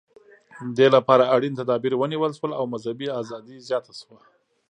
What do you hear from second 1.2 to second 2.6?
اړین تدابیر ونیول شول